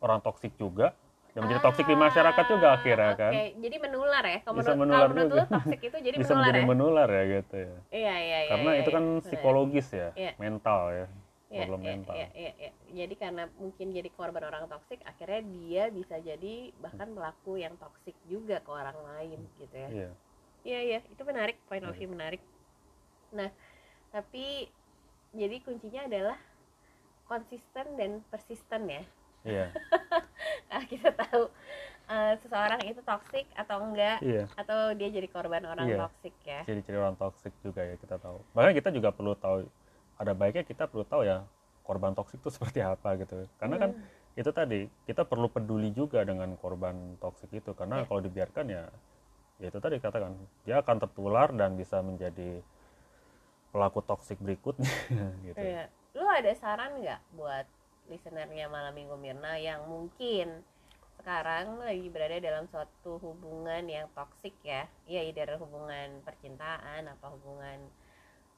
orang 0.00 0.24
toksik 0.24 0.56
juga 0.56 0.96
dan 1.36 1.44
menjadi 1.44 1.60
toksik 1.66 1.84
di 1.84 1.96
masyarakat 1.98 2.44
juga 2.46 2.66
Ah, 2.72 2.76
akhirnya 2.78 3.12
kan 3.18 3.32
Oke, 3.34 3.44
jadi 3.58 3.76
menular 3.82 4.22
ya. 4.22 4.38
Kalau 4.46 4.54
Bisa 4.62 4.72
menular 4.78 5.02
kalau 5.02 5.10
menurut 5.10 5.30
juga. 5.34 5.44
toxic 5.50 5.80
itu 5.82 5.96
jadi 5.98 6.16
bisa 6.22 6.30
menular 6.30 6.40
menjadi 6.46 6.60
ya? 6.60 6.66
menular 6.70 7.08
ya 7.10 7.22
gitu 7.26 7.54
ya 7.58 7.74
Iya, 7.90 8.14
iya, 8.22 8.38
iya. 8.38 8.50
karena 8.54 8.70
iya, 8.70 8.80
itu 8.80 8.90
iya, 8.90 8.96
kan 8.96 9.04
benar. 9.04 9.24
psikologis 9.26 9.88
ya 9.92 10.08
Iya. 10.14 10.32
mental 10.38 10.80
ya 10.94 11.06
Iya, 11.54 11.60
problem 11.62 11.80
iya, 11.86 11.90
mental 11.94 12.14
iya, 12.18 12.28
iya, 12.34 12.50
iya. 12.58 12.70
Jadi 12.94 13.14
karena 13.14 13.44
mungkin 13.62 13.86
jadi 13.94 14.10
korban 14.10 14.42
orang 14.42 14.66
toksik, 14.66 14.98
akhirnya 15.06 15.40
dia 15.46 15.82
bisa 15.94 16.18
jadi 16.18 16.74
bahkan 16.82 17.14
pelaku 17.14 17.62
yang 17.62 17.78
toksik 17.78 18.18
juga 18.26 18.58
ke 18.58 18.70
orang 18.74 18.98
lain 19.14 19.38
gitu 19.62 19.74
ya. 19.78 19.90
iya 19.90 20.10
Iya, 20.64 20.80
iya, 20.80 20.98
itu 21.06 21.22
menarik, 21.22 21.60
point 21.68 21.84
of 21.84 21.92
Iya. 21.94 21.98
view 22.02 22.10
menarik. 22.10 22.42
Nah, 23.36 23.52
tapi 24.10 24.66
jadi 25.30 25.60
kuncinya 25.62 26.08
adalah 26.08 26.38
konsisten 27.28 27.86
dan 28.00 28.24
persisten 28.32 28.82
ya. 28.90 29.02
iya 29.44 29.66
Nah, 30.72 30.82
kita 30.90 31.14
tahu 31.14 31.46
eh, 32.10 32.34
seseorang 32.42 32.80
itu 32.88 32.98
toksik 33.04 33.46
atau 33.54 33.78
enggak 33.84 34.18
iya 34.24 34.48
atau 34.58 34.90
dia 34.96 35.06
jadi 35.12 35.28
korban 35.30 35.62
orang 35.68 35.86
Iya. 35.86 35.98
toksik 36.08 36.34
ya. 36.42 36.60
ciri-ciri 36.66 36.98
orang 36.98 37.14
toksik 37.14 37.52
juga 37.62 37.84
ya 37.84 37.94
kita 38.00 38.18
tahu. 38.18 38.42
Bahkan 38.56 38.72
kita 38.74 38.88
juga 38.90 39.12
perlu 39.14 39.36
tahu 39.38 39.68
ada 40.24 40.34
baiknya 40.34 40.64
kita 40.64 40.88
perlu 40.88 41.04
tahu 41.04 41.22
ya 41.22 41.44
korban 41.84 42.16
toksik 42.16 42.40
itu 42.40 42.50
seperti 42.56 42.80
apa 42.80 43.14
gitu. 43.20 43.44
Karena 43.60 43.76
kan 43.78 43.90
Hmm. 43.94 44.40
itu 44.40 44.50
tadi 44.50 44.80
kita 45.06 45.22
perlu 45.22 45.46
peduli 45.46 45.94
juga 45.94 46.24
dengan 46.26 46.56
korban 46.58 47.14
toksik 47.22 47.54
itu 47.54 47.70
karena 47.70 48.02
Iya. 48.02 48.06
kalau 48.08 48.20
dibiarkan 48.20 48.66
ya 48.66 48.84
ya 49.62 49.66
itu 49.70 49.78
tadi 49.78 50.02
katakan 50.02 50.34
dia 50.66 50.82
akan 50.82 50.96
tertular 50.98 51.54
dan 51.54 51.78
bisa 51.78 52.02
menjadi 52.02 52.58
pelaku 53.70 54.02
toksik 54.02 54.38
berikutnya 54.40 54.90
gitu. 55.46 55.58
Iya. 55.58 55.86
Lu 56.14 56.26
ada 56.26 56.50
saran 56.54 56.98
nggak 56.98 57.20
buat 57.34 57.66
listenernya 58.06 58.66
Malam 58.66 58.94
Minggu 58.94 59.16
Mirna 59.16 59.54
yang 59.58 59.86
mungkin 59.86 60.62
sekarang 61.18 61.78
lagi 61.80 62.10
berada 62.10 62.36
dalam 62.36 62.66
suatu 62.68 63.16
hubungan 63.18 63.86
yang 63.86 64.06
toksik 64.12 64.52
ya? 64.62 64.84
Iya, 65.06 65.24
either 65.24 65.56
hubungan 65.56 66.20
percintaan 66.20 67.06
apa 67.08 67.26
hubungan 67.32 67.80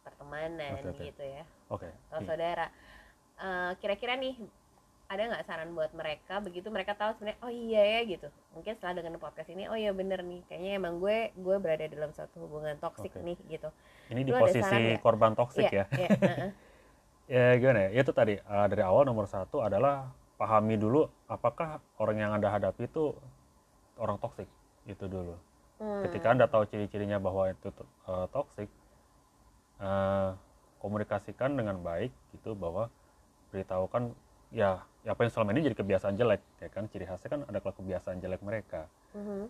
pertemanan 0.07 0.79
Oke, 0.79 0.95
oke. 0.95 1.05
gitu 1.11 1.25
ya, 1.27 1.43
Oke. 1.67 1.89
atau 1.91 2.23
iya. 2.23 2.29
saudara. 2.31 2.67
Eh, 3.37 3.73
kira-kira 3.83 4.15
nih 4.15 4.39
ada 5.07 5.23
nggak 5.23 5.45
saran 5.47 5.71
buat 5.71 5.95
mereka 5.95 6.43
begitu 6.43 6.67
mereka 6.67 6.99
tahu 6.99 7.15
sebenarnya 7.15 7.39
oh 7.47 7.53
iya 7.53 7.83
ya 7.95 8.01
gitu 8.11 8.27
mungkin 8.51 8.75
setelah 8.75 8.99
dengan 8.99 9.15
podcast 9.23 9.47
ini 9.55 9.71
oh 9.71 9.79
iya 9.79 9.95
bener 9.95 10.19
nih 10.27 10.43
kayaknya 10.51 10.83
emang 10.83 10.99
gue 10.99 11.31
gue 11.31 11.57
berada 11.63 11.87
dalam 11.87 12.11
suatu 12.11 12.43
hubungan 12.43 12.75
toksik 12.83 13.15
Oke. 13.15 13.23
nih 13.23 13.39
gitu 13.47 13.71
Ini 14.11 14.21
di 14.27 14.31
Lu 14.35 14.39
ada 14.39 14.43
posisi 14.51 14.99
korban 14.99 15.39
toksik 15.39 15.71
iya, 15.71 15.87
ya. 15.87 15.87
iya, 15.95 16.09
heeh. 16.27 16.51
ya 17.31 17.47
gimana 17.55 17.79
ya 17.87 18.03
itu 18.03 18.11
tadi 18.11 18.35
eh, 18.35 18.67
dari 18.67 18.83
awal 18.83 19.07
nomor 19.07 19.31
satu 19.31 19.63
adalah 19.63 20.11
pahami 20.43 20.75
dulu 20.75 21.07
apakah 21.31 21.79
orang 22.03 22.17
yang 22.27 22.31
anda 22.35 22.51
hadapi 22.51 22.91
itu 22.91 23.15
orang 24.03 24.19
toksik 24.19 24.51
itu 24.91 25.07
dulu 25.07 25.39
Hmm, 25.77 26.01
ketika 26.09 26.33
anda 26.33 26.49
tahu 26.49 26.65
ciri-cirinya 26.73 27.21
bahwa 27.21 27.53
itu 27.53 27.69
eh, 27.69 28.27
toksik 28.33 28.65
eh, 29.81 30.31
komunikasikan 30.79 31.57
dengan 31.57 31.81
baik 31.81 32.13
gitu 32.37 32.55
bahwa 32.55 32.89
beritahukan 33.51 34.13
ya 34.55 34.85
ya 35.03 35.15
apa 35.15 35.23
yang 35.27 35.33
selama 35.33 35.55
ini 35.55 35.71
jadi 35.71 35.77
kebiasaan 35.79 36.15
jelek 36.19 36.43
ya 36.59 36.69
kan 36.71 36.87
ciri 36.91 37.07
khasnya 37.07 37.31
kan 37.31 37.41
ada 37.47 37.59
kebiasaan 37.63 38.19
jelek 38.19 38.43
mereka 38.43 38.87
mhm. 39.15 39.47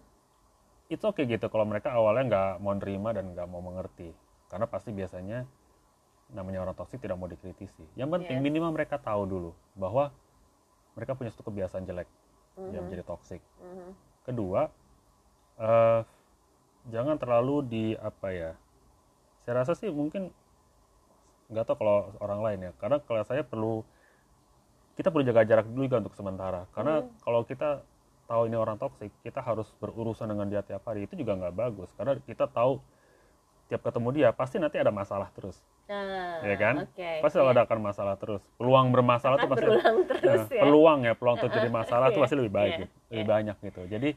itu 0.88 1.02
oke 1.04 1.24
gitu 1.24 1.46
kalau 1.48 1.64
mereka 1.64 1.92
awalnya 1.92 2.24
nggak 2.28 2.50
mau 2.60 2.72
nerima 2.76 3.10
dan 3.16 3.32
nggak 3.32 3.48
mau 3.48 3.60
mengerti 3.64 4.12
karena 4.52 4.68
pasti 4.68 4.92
biasanya 4.94 5.48
namanya 6.30 6.62
orang 6.66 6.76
toksik 6.76 7.00
tidak 7.00 7.16
mau 7.18 7.30
dikritisi 7.30 7.86
yang 7.94 8.10
penting 8.10 8.38
Yes. 8.38 8.44
minimal 8.44 8.74
mereka 8.74 8.98
tahu 8.98 9.24
dulu 9.26 9.50
bahwa 9.74 10.10
mereka 10.94 11.14
punya 11.14 11.30
suatu 11.30 11.50
kebiasaan 11.50 11.84
jelek 11.86 12.08
yang 12.56 12.82
Mhm, 12.82 12.84
menjadi 12.88 13.04
toksik 13.04 13.42
mhm. 13.60 13.90
kedua 14.24 14.68
eh, 15.56 16.00
jangan 16.88 17.16
terlalu 17.18 17.56
di 17.66 17.84
apa 17.96 18.28
ya 18.32 18.50
saya 19.46 19.62
rasa 19.62 19.78
sih 19.78 19.94
mungkin 19.94 20.34
nggak 21.46 21.64
tahu 21.70 21.76
kalau 21.78 22.10
orang 22.18 22.40
lain 22.42 22.58
ya. 22.66 22.72
Karena 22.82 22.98
kalau 22.98 23.22
saya 23.22 23.46
perlu 23.46 23.86
kita 24.98 25.14
perlu 25.14 25.22
jaga 25.22 25.46
jarak 25.46 25.70
dulu 25.70 25.86
juga 25.86 26.02
untuk 26.02 26.18
sementara. 26.18 26.66
Karena 26.74 27.06
Hmm. 27.06 27.14
kalau 27.22 27.46
kita 27.46 27.86
tahu 28.26 28.50
ini 28.50 28.58
orang 28.58 28.74
toksik 28.74 29.14
kita 29.22 29.38
harus 29.38 29.70
berurusan 29.78 30.26
dengan 30.26 30.50
dia 30.50 30.66
tiap 30.66 30.82
hari 30.82 31.06
itu 31.06 31.14
juga 31.14 31.38
nggak 31.38 31.54
bagus. 31.54 31.94
Karena 31.94 32.18
kita 32.18 32.50
tahu 32.50 32.82
tiap 33.70 33.86
ketemu 33.86 34.08
dia 34.10 34.28
pasti 34.34 34.58
nanti 34.58 34.82
ada 34.82 34.90
masalah 34.90 35.30
terus. 35.30 35.62
Nah, 35.86 36.42
ya 36.42 36.54
kan? 36.58 36.74
oke, 36.82 37.10
pasti 37.22 37.38
iya. 37.38 37.46
ada 37.46 37.62
akan 37.62 37.78
masalah 37.78 38.14
terus. 38.18 38.42
Peluang 38.58 38.90
bermasalah 38.90 39.38
Akan 39.38 39.54
pasti 39.54 39.62
terus 39.70 39.82
Nah, 40.26 40.42
ya. 40.50 40.62
peluang 40.66 40.98
ya 41.06 41.12
peluang 41.14 41.38
untuk 41.38 41.50
jadi 41.62 41.70
masalah 41.70 42.10
itu 42.10 42.18
Iya, 42.18 42.24
pasti 42.26 42.34
lebih 42.34 42.52
baik 42.58 42.72
gitu, 42.82 42.94
lebih 43.14 43.26
banyak 43.30 43.56
gitu. 43.62 43.80
Jadi 43.86 44.10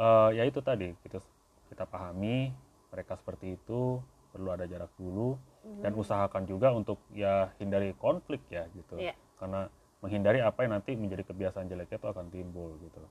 eh, 0.00 0.28
ya 0.32 0.42
itu 0.48 0.60
tadi 0.64 0.88
gitu. 1.04 1.20
Kita 1.68 1.84
pahami 1.84 2.48
mereka 2.88 3.20
seperti 3.20 3.60
itu 3.60 4.00
perlu 4.30 4.48
ada 4.54 4.64
jarak 4.66 4.90
dulu 4.96 5.36
dan 5.82 5.92
Mhm. 5.94 6.00
usahakan 6.00 6.42
juga 6.46 6.72
untuk 6.72 6.98
ya 7.12 7.50
hindari 7.60 7.92
konflik 7.98 8.40
ya 8.48 8.66
gitu 8.72 8.96
Iya. 8.96 9.14
karena 9.36 9.66
menghindari 10.00 10.40
apa 10.40 10.64
yang 10.64 10.72
nanti 10.80 10.96
menjadi 10.96 11.28
kebiasaan 11.28 11.68
jeleknya 11.68 12.00
itu 12.00 12.08
akan 12.08 12.26
timbul 12.32 12.78
gitu 12.80 13.02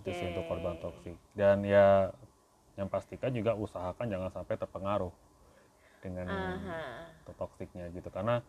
itu 0.00 0.10
sih 0.16 0.26
untuk 0.32 0.48
korban 0.48 0.76
toksik 0.80 1.16
dan 1.36 1.60
ya 1.66 2.08
yang 2.80 2.88
pastikan 2.88 3.32
juga 3.32 3.52
usahakan 3.56 4.08
jangan 4.08 4.30
sampai 4.32 4.56
terpengaruh 4.56 5.12
dengan 6.00 6.28
Aha. 6.28 7.10
toksiknya 7.36 7.88
gitu 7.92 8.08
karena 8.08 8.40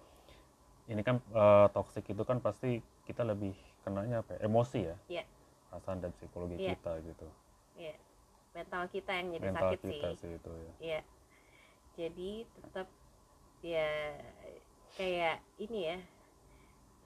ini 0.88 1.04
kan 1.04 1.20
eh, 1.20 1.68
toksik 1.76 2.08
itu 2.08 2.24
kan 2.24 2.40
pasti 2.40 2.80
kita 3.04 3.24
lebih 3.28 3.56
kenanya 3.84 4.24
apa 4.24 4.36
ya, 4.36 4.40
emosi 4.48 4.80
ya 4.88 4.96
Iya. 5.08 5.24
perasaan 5.72 6.00
dan 6.04 6.12
psikologi 6.16 6.56
Iya. 6.60 6.76
kita 6.76 6.92
gitu 7.04 7.28
Iya. 7.76 7.96
mental 8.56 8.84
kita 8.90 9.12
yang 9.12 9.28
jadi 9.36 9.44
mental 9.52 9.70
sakit 9.76 9.80
kita 9.84 10.08
sih 10.16 10.20
sih 10.24 10.32
itu 10.40 10.52
ya 10.52 10.74
Iya. 10.80 11.00
Jadi 11.98 12.46
tetap 12.46 12.88
ya 13.66 14.14
kayak 14.96 15.42
ini 15.58 15.80
ya 15.94 15.98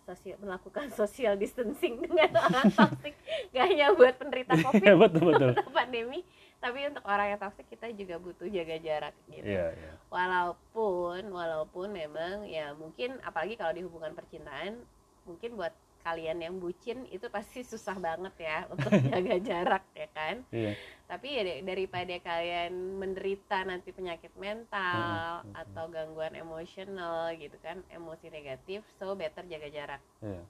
sosial 0.03 0.37
melakukan 0.43 0.91
social 0.99 1.39
distancing 1.39 2.03
dengan 2.03 2.31
orang 2.51 2.67
toksik 2.73 3.15
gak 3.55 3.65
hanya 3.71 3.95
buat 3.95 4.15
penderita 4.19 4.53
covid 4.59 4.83
Iya, 4.83 4.95
betul. 4.99 5.31
betul 5.31 5.51
pandemi 5.77 6.21
tapi 6.61 6.85
untuk 6.85 7.01
orang 7.09 7.33
yang 7.33 7.39
toxic 7.41 7.65
kita 7.73 7.89
juga 7.89 8.21
butuh 8.21 8.45
jaga 8.45 8.77
jarak 8.77 9.17
gitu. 9.33 9.49
Iya 9.49 9.73
iya. 9.73 9.93
Walaupun 10.13 11.33
walaupun 11.33 11.89
memang 11.89 12.45
ya 12.45 12.77
mungkin 12.77 13.17
apalagi 13.25 13.57
kalau 13.57 13.73
di 13.73 13.81
hubungan 13.81 14.13
percintaan 14.13 14.77
mungkin 15.25 15.57
buat 15.57 15.73
kalian 16.01 16.37
yang 16.37 16.57
bucin 16.57 17.05
itu 17.07 17.29
pasti 17.29 17.61
susah 17.61 17.95
banget 17.95 18.33
ya 18.37 18.65
untuk 18.73 18.89
jaga 19.09 19.35
jarak 19.37 19.83
ya 19.93 20.07
kan? 20.11 20.35
Iya. 20.49 20.73
Tapi 21.05 21.27
ya 21.27 21.41
da- 21.43 21.61
daripada 21.67 22.15
kalian 22.17 22.71
menderita 22.97 23.63
nanti 23.63 23.91
penyakit 23.91 24.31
mental 24.35 25.43
Mm, 25.43 25.47
mm, 25.47 25.51
mm. 25.51 25.61
atau 25.61 25.83
gangguan 25.87 26.33
emosional 26.33 27.31
gitu 27.35 27.55
kan 27.59 27.79
emosi 27.87 28.27
negatif 28.27 28.83
so 28.97 29.13
better 29.13 29.43
jaga 29.45 29.67
jarak. 29.67 30.01
Iya. 30.19 30.41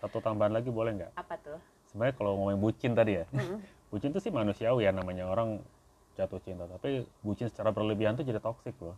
Satu 0.00 0.18
tambahan 0.18 0.52
lagi 0.52 0.68
boleh 0.68 0.96
nggak? 0.98 1.12
Apa 1.14 1.34
tuh? 1.40 1.58
Sebenarnya 1.88 2.14
kalau 2.14 2.36
ngomongin 2.36 2.60
bucin 2.60 2.92
tadi 2.92 3.22
ya 3.22 3.24
Mm-mm. 3.30 3.58
bucin 3.94 4.10
itu 4.10 4.20
sih 4.20 4.32
manusiawi 4.34 4.84
ya 4.84 4.90
namanya 4.90 5.26
orang 5.26 5.62
jatuh 6.14 6.38
cinta. 6.40 6.66
Tapi 6.66 7.02
bucin 7.20 7.50
secara 7.50 7.70
berlebihan 7.70 8.14
tuh 8.14 8.22
jadi 8.22 8.38
toksik 8.38 8.74
loh 8.80 8.94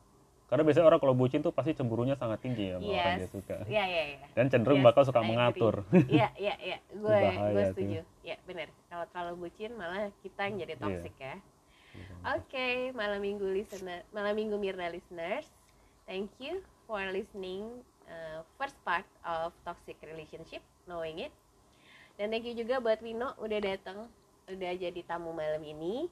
karena 0.46 0.62
biasanya 0.62 0.86
orang 0.86 1.00
kalau 1.02 1.14
bucin 1.14 1.42
tuh 1.42 1.50
pasti 1.50 1.74
cemburunya 1.74 2.14
sangat 2.14 2.38
tinggi 2.38 2.70
ya 2.70 2.78
sama 2.78 2.86
orang 2.86 3.02
yes 3.02 3.18
dia 3.18 3.28
suka 3.34 3.56
iya 3.66 3.84
iya 3.84 4.02
iya 4.14 4.26
dan 4.32 4.46
cenderung 4.46 4.78
Yes, 4.78 4.86
bakal 4.86 5.02
suka 5.02 5.20
I 5.20 5.26
mengatur 5.26 5.74
Iya, 6.06 6.28
iya, 6.38 6.54
iya. 6.62 6.78
Gue 6.92 7.18
setuju. 7.72 8.00
Ya, 8.22 8.36
benar. 8.44 8.68
Kalau 8.86 9.04
terlalu 9.10 9.34
bucin 9.42 9.70
malah 9.74 10.06
kita 10.22 10.40
yang 10.46 10.56
jadi 10.62 10.74
Iya. 10.74 10.82
toxic 10.82 11.14
ya. 11.16 11.34
Oke, 12.36 12.68
malam 12.92 13.18
minggu 13.18 13.46
listener, 13.48 14.04
malam 14.12 14.36
minggu 14.36 14.54
Mirna 14.54 14.86
listeners. 14.86 15.48
Thank 16.04 16.30
you 16.38 16.60
for 16.84 17.00
listening 17.08 17.82
uh, 18.06 18.44
first 18.54 18.76
part 18.84 19.06
of 19.24 19.50
toxic 19.62 19.98
relationship, 20.00 20.60
knowing 20.84 21.22
it. 21.22 21.32
Dan 22.14 22.30
thank 22.30 22.44
you 22.44 22.54
juga 22.54 22.78
buat 22.78 23.00
Wino 23.00 23.34
udah 23.36 23.58
datang, 23.58 24.06
udah 24.46 24.72
jadi 24.76 25.00
tamu 25.02 25.32
malam 25.32 25.60
ini. 25.60 26.06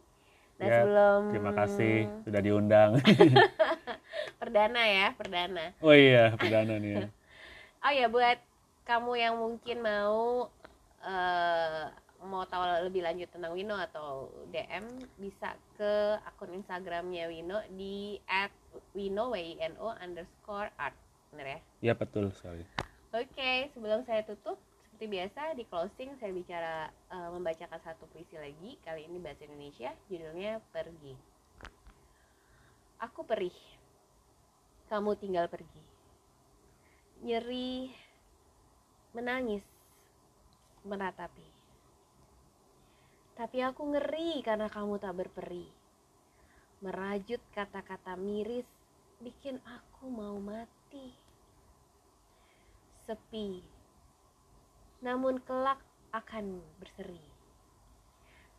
Nah, 0.55 0.67
Ya, 0.67 0.75
sebelum 0.81 1.21
terima 1.31 1.53
kasih 1.53 1.95
sudah 2.23 2.41
diundang 2.41 2.91
perdana 4.45 4.83
ya, 4.85 5.09
perdana. 5.17 5.65
oh 5.81 5.97
iya 5.97 6.37
perdana 6.37 6.77
nih 6.77 6.93
ya 6.93 7.09
Oh 7.85 7.93
ya 7.93 8.09
buat 8.09 8.41
kamu 8.89 9.13
yang 9.21 9.37
mungkin 9.37 9.85
mau 9.85 10.49
eh, 11.05 11.85
mau 12.25 12.49
tahu 12.49 12.89
lebih 12.89 13.05
lanjut 13.05 13.29
tentang 13.29 13.53
Wino 13.53 13.77
atau 13.77 14.33
DM 14.49 14.89
bisa 15.21 15.53
ke 15.77 16.17
akun 16.25 16.57
Instagramnya 16.57 17.29
Wino 17.29 17.61
di 17.77 18.17
@wino 18.97 19.29
w 19.29 19.37
i 19.37 19.61
n 19.61 19.77
o 19.77 19.93
underscore 20.01 20.73
art 20.81 20.97
bener 21.29 21.47
ya? 21.47 21.61
iya 21.85 21.93
betul 21.93 22.33
sekali 22.33 22.65
Oke 23.13 23.69
sebelum 23.77 24.03
saya 24.09 24.25
tutup 24.25 24.57
seperti 24.89 25.07
biasa 25.07 25.55
di 25.61 25.65
closing 25.69 26.17
saya 26.17 26.33
bicara 26.33 26.89
eh, 26.89 27.29
membacakan 27.37 27.81
satu 27.85 28.09
puisi 28.09 28.41
lagi 28.41 28.81
kali 28.81 29.05
ini 29.05 29.21
bahasa 29.21 29.45
Indonesia 29.45 29.93
judulnya 30.09 30.65
Pergi. 30.73 31.15
Aku 33.05 33.27
perih, 33.29 33.53
kamu 34.95 35.19
tinggal 35.19 35.51
pergi. 35.51 35.83
Nyeri, 37.27 37.91
menangis, 39.11 39.67
meratapi. 40.87 41.43
Tapi 43.35 43.59
aku 43.59 43.91
ngeri 43.91 44.39
karena 44.47 44.71
kamu 44.71 45.03
tak 45.03 45.19
berperi. 45.19 45.67
Merajut 46.79 47.43
kata-kata 47.51 48.15
miris 48.15 48.71
bikin 49.19 49.59
aku 49.67 50.07
mau 50.07 50.39
mati. 50.39 51.11
Sepi, 53.03 53.67
namun 55.03 55.43
kelak 55.43 55.83
akan 56.15 56.63
berseri. 56.79 57.19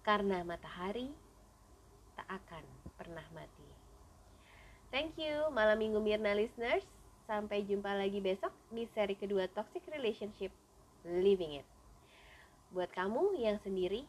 Karena 0.04 0.44
matahari 0.44 1.08
tak 2.20 2.28
akan 2.28 2.66
pernah 3.00 3.24
mati. 3.32 3.75
Thank 4.96 5.20
you, 5.20 5.52
Malam 5.52 5.84
Minggu 5.84 6.00
Mirna 6.00 6.32
listeners. 6.32 6.88
Sampai 7.28 7.68
jumpa 7.68 7.92
lagi 8.00 8.24
besok 8.24 8.56
di 8.72 8.88
seri 8.96 9.12
kedua 9.20 9.44
Toxic 9.52 9.84
Relationship 9.92 10.56
Living 11.04 11.60
It. 11.60 11.68
Buat 12.72 12.96
kamu 12.96 13.36
yang 13.44 13.60
sendiri, 13.60 14.08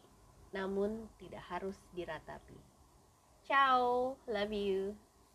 namun 0.54 1.10
tidak 1.18 1.42
harus 1.50 1.74
diratapi. 1.90 2.54
Ciao, 3.50 4.14
love 4.30 4.54
you. 4.54 4.94